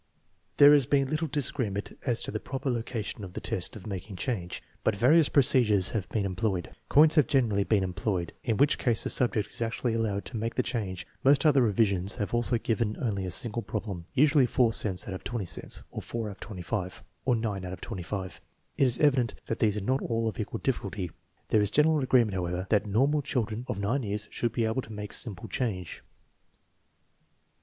[0.57, 3.29] There has been little disagreement as to the proper loca 242 THE MEASUREMENT OF INTELLIGENCE
[3.29, 6.71] tion of the test of making change, but various procedures have been employed.
[6.89, 10.55] Coins have generally been employed, in which case the subject is actually allowed to make
[10.55, 11.05] the change.
[11.23, 15.23] Most other revisions have also given only a single problem, usually 4 cents out of
[15.23, 18.41] 20 cents, or 4 out of 25, or 9 out of 25.
[18.77, 21.11] It is evident that these are not all of equal difficulty.
[21.49, 24.91] There is general agreement, however, that normal children of 9 years should be able to
[24.91, 26.01] make simple change.